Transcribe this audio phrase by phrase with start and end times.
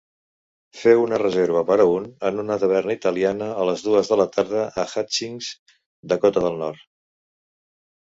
[0.83, 4.27] Feu una reserva per a un en una taverna italiana a les dues de la
[4.37, 5.51] tarda a Hutchings,
[6.15, 6.83] Dakota del Nord.